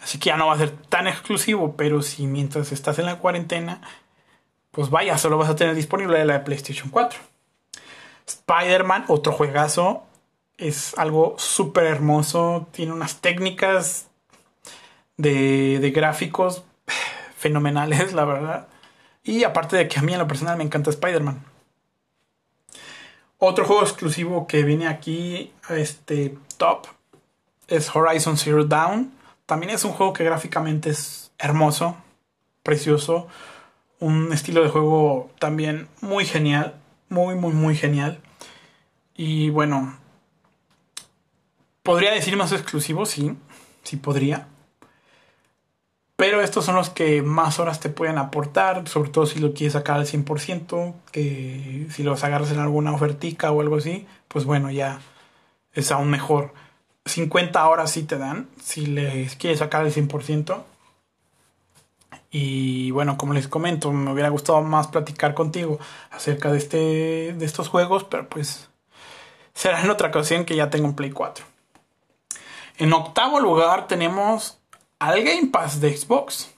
[0.00, 3.18] Así que ya no va a ser tan exclusivo, pero si mientras estás en la
[3.18, 3.80] cuarentena,
[4.70, 7.18] pues vaya, solo vas a tener disponible la de PlayStation 4.
[8.24, 10.04] Spider-Man, otro juegazo,
[10.56, 14.08] es algo súper hermoso, tiene unas técnicas
[15.16, 16.62] de, de gráficos
[17.38, 18.68] fenomenales, la verdad.
[19.22, 21.44] Y aparte de que a mí en lo personal me encanta Spider-Man.
[23.38, 26.88] Otro juego exclusivo que viene aquí este top
[27.68, 29.12] es Horizon Zero Dawn.
[29.46, 31.96] También es un juego que gráficamente es hermoso,
[32.62, 33.28] precioso.
[34.00, 36.74] Un estilo de juego también muy genial.
[37.08, 38.20] Muy, muy, muy genial.
[39.14, 39.96] Y bueno,
[41.82, 43.36] podría decir más exclusivo, sí,
[43.82, 44.48] sí podría.
[46.18, 49.74] Pero estos son los que más horas te pueden aportar, sobre todo si lo quieres
[49.74, 54.68] sacar al 100%, que si los agarras en alguna ofertica o algo así, pues bueno,
[54.72, 54.98] ya
[55.74, 56.52] es aún mejor.
[57.04, 60.64] 50 horas sí te dan, si les quieres sacar el 100%.
[62.32, 65.78] Y bueno, como les comento, me hubiera gustado más platicar contigo
[66.10, 66.76] acerca de, este,
[67.32, 68.68] de estos juegos, pero pues
[69.54, 71.44] será en otra ocasión que ya tengo un Play 4.
[72.78, 74.57] En octavo lugar tenemos
[74.98, 76.50] al Game Pass de Xbox.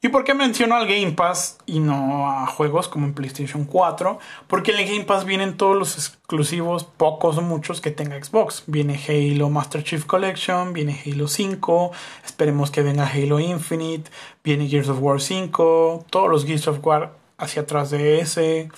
[0.00, 4.20] ¿Y por qué menciono al Game Pass y no a juegos como en PlayStation 4?
[4.46, 8.62] Porque en el Game Pass vienen todos los exclusivos, pocos o muchos que tenga Xbox.
[8.68, 11.90] Viene Halo Master Chief Collection, viene Halo 5,
[12.24, 14.08] esperemos que venga Halo Infinite,
[14.44, 18.68] viene Gears of War 5, todos los Gears of War hacia atrás de ese,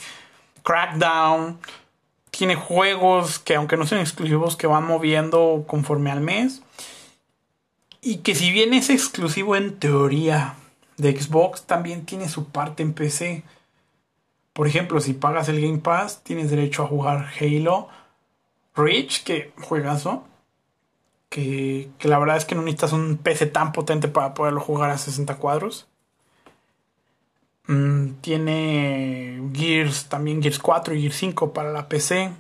[0.63, 1.59] Crackdown.
[2.31, 6.63] Tiene juegos que aunque no sean exclusivos que van moviendo conforme al mes.
[8.01, 10.55] Y que si bien es exclusivo en teoría
[10.97, 13.43] de Xbox, también tiene su parte en PC.
[14.53, 17.89] Por ejemplo, si pagas el Game Pass, tienes derecho a jugar Halo
[18.75, 20.25] Reach, que juegazo.
[21.29, 24.91] Que, que la verdad es que no necesitas un PC tan potente para poderlo jugar
[24.91, 25.87] a 60 cuadros.
[27.67, 32.33] Mm, tiene Gears, también Gears 4 y Gears 5 para la PC.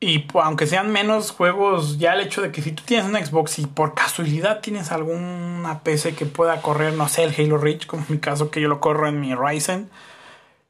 [0.00, 3.58] Y aunque sean menos juegos, ya el hecho de que si tú tienes una Xbox
[3.58, 8.02] y por casualidad tienes alguna PC que pueda correr, no sé, el Halo Reach, como
[8.08, 9.90] en mi caso que yo lo corro en mi Ryzen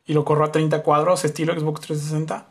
[0.05, 2.47] y lo corro a 30 cuadros, estilo Xbox 360.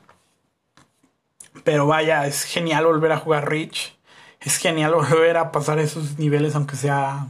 [1.65, 3.93] Pero vaya, es genial volver a jugar Reach.
[4.39, 7.27] Es genial volver a pasar esos niveles, aunque sea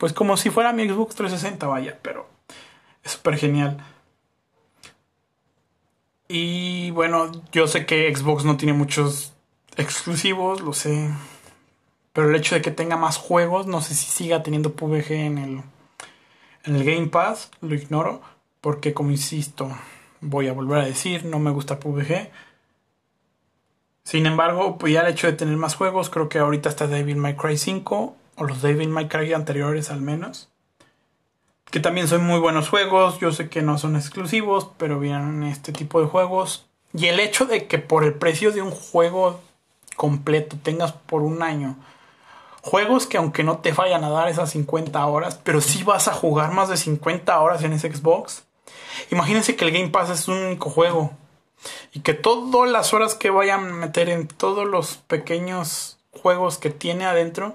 [0.00, 2.26] pues como si fuera mi Xbox 360, vaya, pero
[3.04, 3.84] es súper genial.
[6.32, 9.32] Y bueno, yo sé que Xbox no tiene muchos
[9.76, 11.10] exclusivos, lo sé.
[12.12, 15.38] Pero el hecho de que tenga más juegos, no sé si siga teniendo PUBG en
[15.38, 15.62] el,
[16.62, 18.22] en el Game Pass, lo ignoro.
[18.60, 19.76] Porque como insisto,
[20.20, 22.30] voy a volver a decir, no me gusta PUBG.
[24.04, 27.16] Sin embargo, pues ya el hecho de tener más juegos, creo que ahorita está Devil
[27.16, 30.48] May Cry 5, o los Devil May Cry anteriores al menos
[31.70, 33.18] que también son muy buenos juegos.
[33.20, 36.66] Yo sé que no son exclusivos, pero vienen este tipo de juegos.
[36.92, 39.40] Y el hecho de que por el precio de un juego
[39.96, 41.76] completo tengas por un año
[42.62, 46.14] juegos que aunque no te vayan a dar esas 50 horas, pero sí vas a
[46.14, 48.44] jugar más de 50 horas en ese Xbox.
[49.10, 51.12] Imagínense que el Game Pass es un único juego
[51.92, 56.70] y que todas las horas que vayan a meter en todos los pequeños juegos que
[56.70, 57.54] tiene adentro,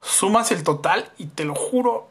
[0.00, 2.08] sumas el total y te lo juro,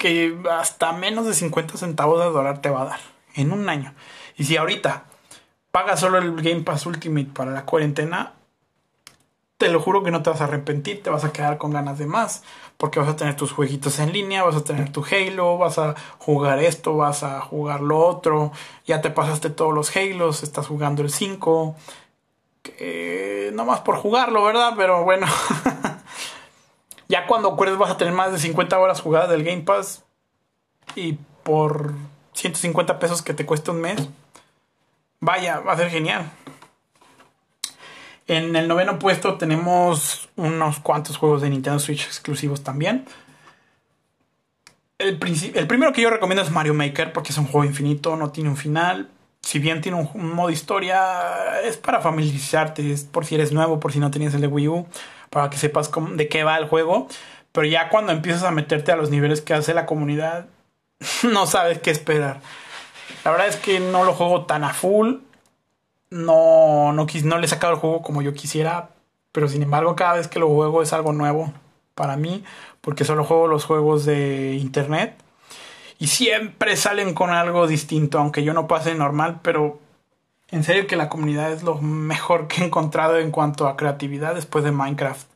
[0.00, 3.00] que hasta menos de 50 centavos de dólar te va a dar
[3.34, 3.94] en un año.
[4.34, 5.04] Y si ahorita
[5.70, 8.32] pagas solo el Game Pass Ultimate para la cuarentena,
[9.58, 11.98] te lo juro que no te vas a arrepentir, te vas a quedar con ganas
[11.98, 12.42] de más,
[12.78, 15.94] porque vas a tener tus jueguitos en línea, vas a tener tu Halo, vas a
[16.16, 18.52] jugar esto, vas a jugar lo otro,
[18.86, 21.76] ya te pasaste todos los Halos, estás jugando el 5,
[23.52, 24.72] no más por jugarlo, ¿verdad?
[24.78, 25.26] Pero bueno.
[27.10, 30.04] Ya cuando acuerdes vas a tener más de 50 horas jugadas del Game Pass
[30.94, 31.92] y por
[32.34, 34.08] 150 pesos que te cuesta un mes,
[35.18, 36.30] vaya, va a ser genial.
[38.28, 43.06] En el noveno puesto tenemos unos cuantos juegos de Nintendo Switch exclusivos también.
[44.98, 45.18] El,
[45.54, 48.50] el, primero que yo recomiendo es Mario Maker porque es un juego infinito, no tiene
[48.50, 49.10] un final.
[49.42, 53.90] Si bien tiene un, modo historia, es para familiarizarte, es por si eres nuevo, por
[53.90, 54.86] si no tenías el de Wii U
[55.30, 57.08] para que sepas de qué va el juego.
[57.52, 60.46] Pero ya cuando empiezas a meterte a los niveles que hace la comunidad,
[61.22, 62.40] no sabes qué esperar.
[63.24, 65.16] La verdad es que no lo juego tan a full.
[66.10, 68.90] No, no, no le he sacado el juego como yo quisiera.
[69.32, 71.52] Pero sin embargo, cada vez que lo juego es algo nuevo
[71.94, 72.44] para mí.
[72.80, 75.14] Porque solo juego los juegos de internet.
[75.98, 78.18] Y siempre salen con algo distinto.
[78.18, 79.40] Aunque yo no pase normal.
[79.42, 79.78] Pero
[80.50, 84.34] en serio que la comunidad es lo mejor que he encontrado en cuanto a creatividad
[84.34, 85.26] después de Minecraft.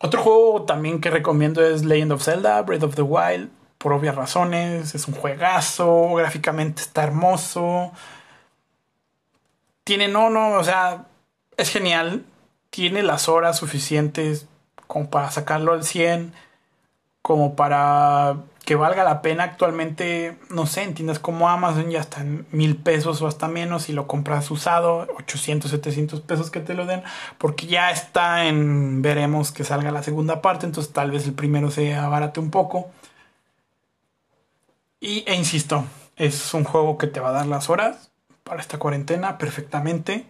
[0.00, 4.16] Otro juego también que recomiendo es Legend of Zelda, Breath of the Wild, por obvias
[4.16, 4.94] razones.
[4.94, 7.92] Es un juegazo, gráficamente está hermoso.
[9.84, 11.06] Tiene, no, no, o sea,
[11.56, 12.24] es genial.
[12.70, 14.46] Tiene las horas suficientes
[14.86, 16.32] como para sacarlo al 100,
[17.22, 18.36] como para
[18.70, 23.20] que valga la pena actualmente, no sé, entiendes como Amazon ya está en mil pesos
[23.20, 27.02] o hasta menos y lo compras usado, 800, 700 pesos que te lo den,
[27.36, 31.72] porque ya está en, veremos que salga la segunda parte, entonces tal vez el primero
[31.72, 32.92] se abarate un poco.
[35.00, 38.12] Y, e insisto, es un juego que te va a dar las horas
[38.44, 40.26] para esta cuarentena perfectamente.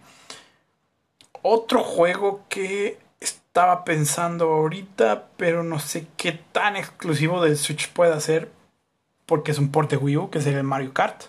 [1.43, 2.97] Otro juego que
[3.51, 8.49] estaba pensando ahorita, pero no sé qué tan exclusivo del Switch puede ser,
[9.25, 11.23] porque es un porte Wii U, que es el Mario Kart.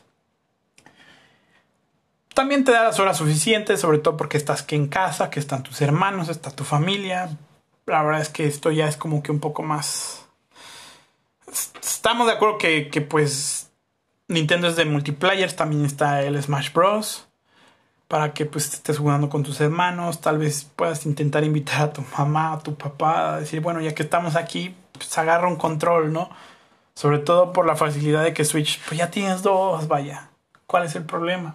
[2.33, 5.65] También te da las horas suficientes, sobre todo porque estás que en casa, que están
[5.65, 7.37] tus hermanos, está tu familia.
[7.87, 10.25] La verdad es que esto ya es como que un poco más...
[11.83, 13.73] Estamos de acuerdo que, que pues
[14.29, 17.27] Nintendo es de multiplayer, también está el Smash Bros
[18.12, 22.05] para que pues estés jugando con tus hermanos, tal vez puedas intentar invitar a tu
[22.18, 26.12] mamá, a tu papá, a decir, bueno, ya que estamos aquí, pues agarra un control,
[26.12, 26.29] ¿no?
[26.92, 30.29] Sobre todo por la facilidad de que Switch, pues ya tienes dos, vaya,
[30.66, 31.55] ¿cuál es el problema?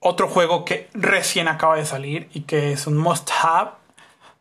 [0.00, 3.70] Otro juego que recién acaba de salir y que es un must have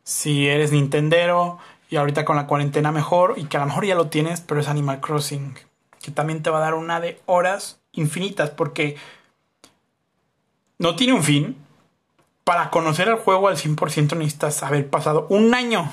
[0.04, 1.58] si eres Nintendero
[1.90, 4.60] y ahorita con la cuarentena mejor y que a lo mejor ya lo tienes, pero
[4.60, 5.58] es Animal Crossing,
[6.02, 8.98] que también te va a dar una de horas infinitas porque
[10.82, 11.56] no tiene un fin.
[12.44, 15.90] Para conocer el juego al 100% necesitas haber pasado un año.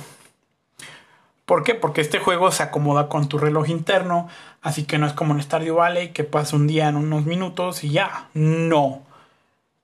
[1.45, 1.75] ¿Por qué?
[1.75, 4.29] Porque este juego se acomoda con tu reloj interno,
[4.63, 7.85] así que no es como en Stardew Valley que pasa un día en unos minutos
[7.85, 8.29] y ya.
[8.33, 9.03] No.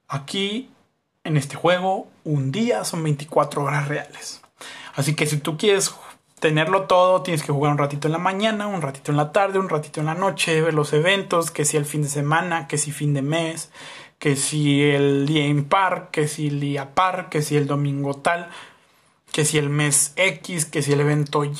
[0.08, 0.70] Aquí,
[1.22, 4.40] en este juego, un día son 24 horas reales.
[4.94, 5.94] Así que si tú quieres
[6.40, 9.58] tenerlo todo, tienes que jugar un ratito en la mañana, un ratito en la tarde,
[9.58, 12.78] un ratito en la noche, ver los eventos, que si el fin de semana, que
[12.78, 13.70] si fin de mes,
[14.24, 18.48] que si el día impar, que si el día par, que si el domingo tal,
[19.30, 21.54] que si el mes X, que si el evento Y.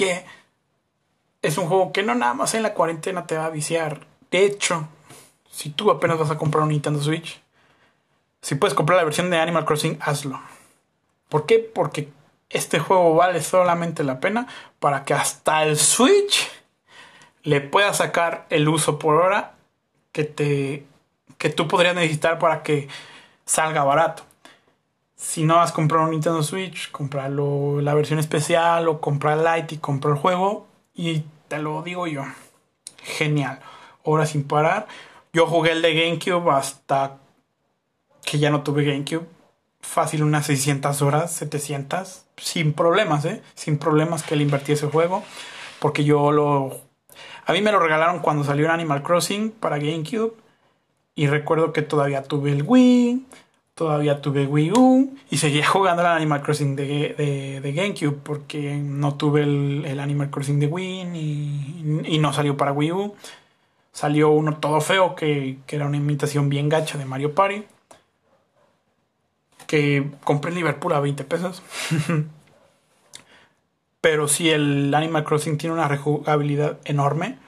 [1.43, 4.07] Es un juego que no nada más en la cuarentena te va a viciar.
[4.31, 4.89] De hecho,
[5.51, 7.39] si tú apenas vas a comprar un Nintendo Switch,
[8.41, 10.41] si puedes comprar la versión de Animal Crossing, hazlo.
[11.29, 11.59] ¿Por qué?
[11.59, 12.09] Porque
[12.49, 14.47] este juego vale solamente la pena
[14.81, 16.51] para que hasta el Switch
[17.43, 19.53] le pueda sacar el uso por hora
[20.13, 20.87] que te
[21.39, 22.89] que tú podrías necesitar para que
[23.45, 24.25] salga barato.
[25.17, 29.79] Si no has comprado un Nintendo Switch, comprarlo la versión especial o comprar Lite y
[29.79, 30.67] comprar el juego.
[30.95, 32.25] Y te lo digo yo.
[33.03, 33.61] Genial.
[34.03, 34.87] Horas sin parar.
[35.33, 37.19] Yo jugué el de GameCube hasta
[38.25, 39.27] que ya no tuve GameCube.
[39.81, 42.25] Fácil unas 600 horas, 700.
[42.37, 43.43] Sin problemas, ¿eh?
[43.55, 45.23] Sin problemas que le invertí ese juego.
[45.79, 46.81] Porque yo lo...
[47.47, 50.35] A mí me lo regalaron cuando salió en Animal Crossing para GameCube.
[51.15, 53.25] Y recuerdo que todavía tuve el Wii,
[53.75, 59.15] todavía tuve Wii U y seguía jugando al Animal Crossing de, de, GameCube porque no
[59.15, 61.01] tuve el, Animal Crossing de Wii
[62.07, 63.15] y, no salió para Wii U.
[63.93, 67.65] Salió uno todo feo que, que, era una imitación bien gacha de Mario Party.
[69.69, 71.63] Que compré en Liverpool a 20 pesos.
[74.01, 77.39] Pero sí, el Animal Crossing tiene una rejugabilidad enorme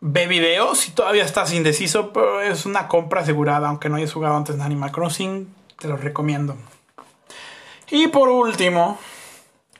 [0.00, 4.36] ve videos si todavía estás indeciso, pero es una compra asegurada, aunque no hayas jugado
[4.36, 6.56] antes en Animal Crossing, te lo recomiendo.
[7.90, 8.98] Y por último,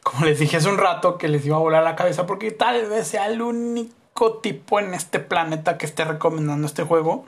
[0.02, 2.88] como les dije hace un rato que les iba a volar la cabeza porque tal
[2.88, 7.26] vez sea el único tipo en este planeta que esté recomendando este juego.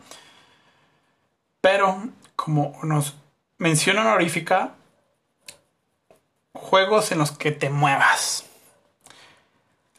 [1.60, 3.16] Pero como nos
[3.58, 4.74] menciona honorífica,
[6.54, 8.46] juegos en los que te muevas.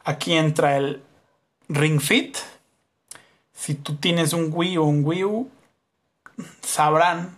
[0.04, 1.02] Aquí entra el
[1.68, 2.36] Ring Fit
[3.62, 5.48] si tú tienes un Wii o un Wii U,
[6.62, 7.36] sabrán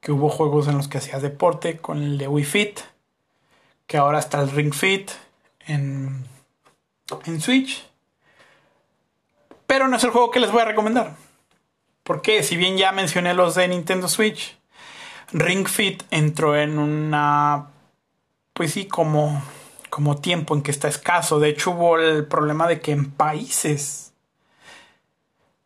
[0.00, 2.80] que hubo juegos en los que hacías deporte con el de Wii Fit,
[3.88, 5.10] que ahora está el Ring Fit
[5.66, 6.24] en,
[7.24, 7.84] en Switch.
[9.66, 11.16] Pero no es el juego que les voy a recomendar.
[12.04, 14.56] Porque si bien ya mencioné los de Nintendo Switch,
[15.32, 17.70] Ring Fit entró en una...
[18.52, 19.42] Pues sí, como,
[19.88, 21.40] como tiempo en que está escaso.
[21.40, 24.09] De hecho hubo el problema de que en países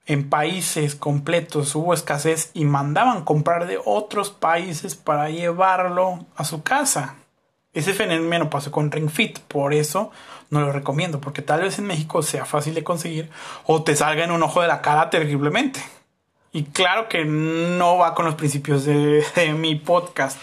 [0.07, 6.63] en países completos hubo escasez y mandaban comprar de otros países para llevarlo a su
[6.63, 7.17] casa.
[7.73, 10.13] Ese fenómeno pasó con Ring Fit, por eso
[10.51, 13.31] no lo recomiendo, porque tal vez en México sea fácil de conseguir
[13.67, 15.83] o te salga en un ojo de la cara terriblemente.
[16.53, 19.25] Y claro que no va con los principios de,
[19.59, 20.39] mi podcast.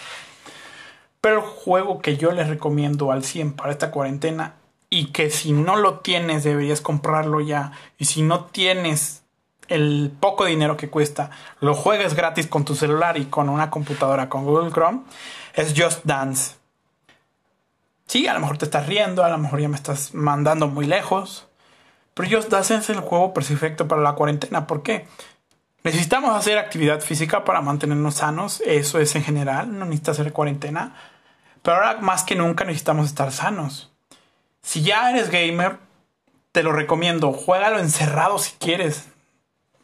[1.21, 4.55] Pero el juego que yo les recomiendo al 100 para esta cuarentena
[4.89, 9.20] y que si no lo tienes deberías comprarlo ya y si no tienes
[9.71, 14.29] el poco dinero que cuesta, lo juegues gratis con tu celular y con una computadora
[14.29, 15.01] con Google Chrome,
[15.53, 16.55] es Just Dance.
[18.07, 20.85] Sí, a lo mejor te estás riendo, a lo mejor ya me estás mandando muy
[20.85, 21.47] lejos,
[22.13, 24.67] pero Just Dance es el juego perfecto para la cuarentena.
[24.67, 25.07] ¿Por qué?
[25.83, 30.95] Necesitamos hacer actividad física para mantenernos sanos, eso es en general, no necesitas hacer cuarentena,
[31.63, 33.91] pero ahora más que nunca necesitamos estar sanos.
[34.61, 35.79] Si ya eres gamer,
[36.51, 39.07] te lo recomiendo, juégalo encerrado si quieres,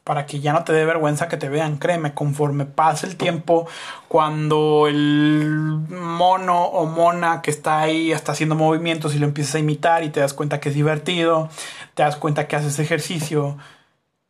[0.08, 1.80] para que ya no te dé vergüenza que te vean.
[1.80, 3.68] Créeme, conforme pase el tiempo,
[4.08, 9.60] cuando el mono o mona que está ahí está haciendo movimientos y lo empiezas a
[9.60, 11.49] imitar y te das cuenta que es divertido,
[11.93, 13.58] te das cuenta que haces ejercicio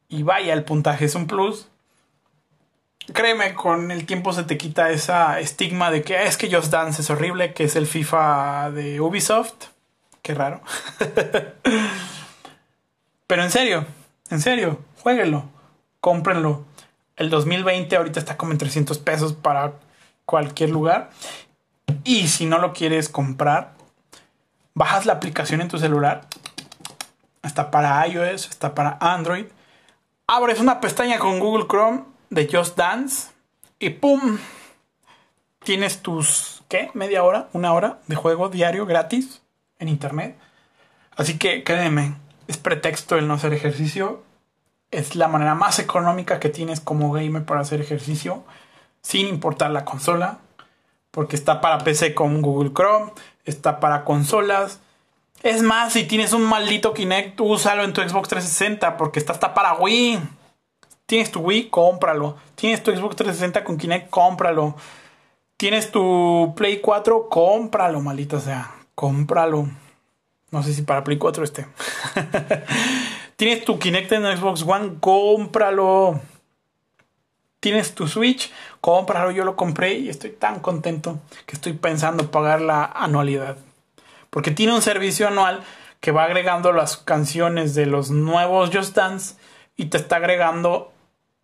[0.09, 1.67] y vaya, el puntaje es un plus.
[3.13, 6.71] Créeme, con el tiempo se te quita esa estigma de que ah, es que Just
[6.71, 9.67] Dance es horrible, que es el FIFA de Ubisoft.
[10.23, 10.59] Qué raro.
[13.27, 13.85] Pero en serio,
[14.31, 15.55] en serio, jueguenlo
[16.07, 16.63] cómprenlo.
[17.17, 19.73] El 2020 ahorita está como en 300 pesos para
[20.23, 21.09] cualquier lugar.
[22.05, 23.73] Y si no lo quieres comprar,
[24.73, 26.21] bajas la aplicación en tu celular.
[27.43, 29.47] Está para iOS, está para Android.
[30.27, 33.31] Abres una pestaña con Google Chrome de Just Dance
[33.77, 34.37] y ¡pum!
[35.65, 36.89] Tienes tus, ¿qué?
[36.93, 39.41] Media hora, una hora de juego diario gratis
[39.77, 40.37] en internet.
[41.17, 42.15] Así que créeme,
[42.47, 44.23] es pretexto el no hacer ejercicio
[44.91, 48.43] es la manera más económica que tienes como gamer para hacer ejercicio
[49.01, 50.39] sin importar la consola.
[51.11, 53.11] Porque está para PC con Google Chrome,
[53.45, 54.79] está para consolas.
[55.41, 59.53] Es más, si tienes un maldito Kinect, úsalo en tu Xbox 360 porque está hasta
[59.53, 60.19] para Wii.
[61.05, 62.37] Tienes tu Wii, cómpralo.
[62.55, 64.75] Tienes tu Xbox 360 con Kinect, cómpralo.
[65.55, 68.75] Tienes tu Play 4, cómpralo, maldita sea.
[68.93, 69.67] Cómpralo.
[70.51, 71.65] No sé si para Play 4 esté.
[73.37, 76.19] Tienes tu Kinect en Xbox One, cómpralo.
[77.59, 79.29] Tienes tu Switch, cómpralo.
[79.29, 83.57] Yo lo compré y estoy tan contento que estoy pensando pagar la anualidad.
[84.31, 85.61] Porque tiene un servicio anual
[85.99, 89.35] que va agregando las canciones de los nuevos Just Dance
[89.75, 90.91] y te está agregando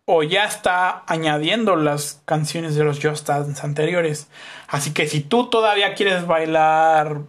[0.04, 4.26] o ya está añadiendo las canciones de los Just Dance anteriores.
[4.66, 7.20] Así que si tú todavía quieres bailar,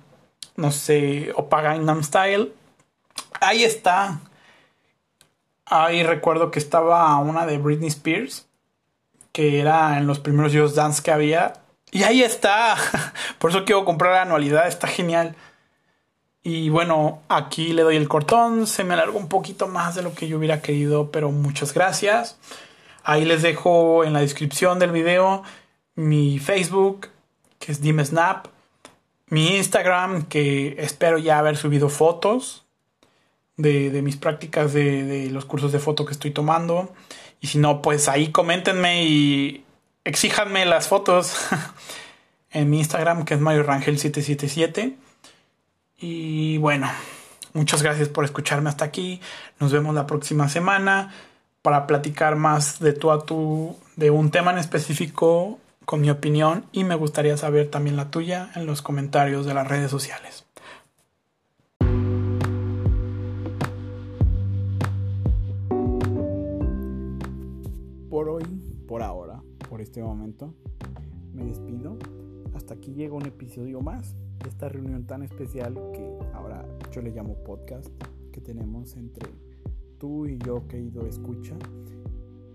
[0.55, 2.51] no sé, o Gangnam Style,
[3.39, 4.21] ahí está.
[5.65, 8.47] Ahí recuerdo que estaba una de Britney Spears,
[9.31, 11.53] que era en los primeros Just Dance que había.
[11.91, 12.75] Y ahí está.
[13.39, 15.35] Por eso quiero comprar la anualidad, está genial.
[16.43, 18.67] Y bueno, aquí le doy el cortón.
[18.67, 22.37] Se me alargó un poquito más de lo que yo hubiera querido, pero muchas gracias.
[23.03, 25.43] Ahí les dejo en la descripción del video
[25.95, 27.07] mi Facebook,
[27.57, 28.47] que es Dime Snap.
[29.27, 32.64] Mi Instagram, que espero ya haber subido fotos
[33.57, 36.93] de, mis prácticas de, los cursos de foto que estoy tomando.
[37.41, 39.65] Y si no, pues ahí coméntenme y
[40.03, 41.35] exíjanme las fotos
[42.51, 44.95] en mi Instagram, que es Mario Rangel 777.
[45.99, 46.89] Y bueno,
[47.53, 49.21] muchas gracias por escucharme hasta aquí.
[49.59, 51.13] Nos vemos la próxima semana
[51.61, 56.65] para platicar más de tú a tú de un tema en específico con mi opinión
[56.71, 60.44] y me gustaría saber también la tuya en los comentarios de las redes sociales.
[68.95, 70.53] Por ahora, por este momento,
[71.33, 71.97] me despido.
[72.53, 77.11] Hasta aquí llega un episodio más de esta reunión tan especial que ahora yo le
[77.11, 77.89] llamo podcast
[78.31, 79.29] que tenemos entre
[79.97, 81.57] tú y yo, querido escucha.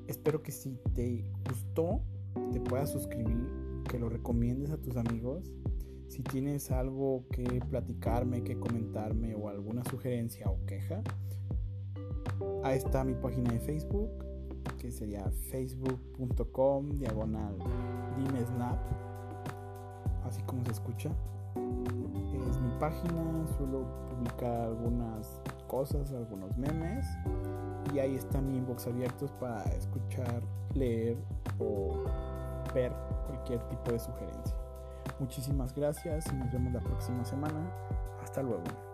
[0.07, 2.01] Espero que si te gustó,
[2.55, 3.47] te puedas suscribir,
[3.91, 5.53] que lo recomiendes a tus amigos.
[6.09, 11.03] Si tienes algo que platicarme, que comentarme o alguna sugerencia o queja,
[12.65, 14.30] ahí está mi página de Facebook
[14.81, 17.55] que sería facebook.com diagonal
[18.17, 18.79] dimesnap,
[20.25, 21.11] así como se escucha.
[22.49, 27.07] Es mi página, suelo publicar algunas cosas, algunos memes
[27.93, 30.43] y ahí está mi inbox abiertos para escuchar,
[30.75, 31.17] leer
[31.59, 32.05] o
[32.75, 32.93] ver
[33.27, 34.57] cualquier tipo de sugerencia.
[35.19, 37.71] Muchísimas gracias y nos vemos la próxima semana.
[38.23, 38.90] Hasta luego.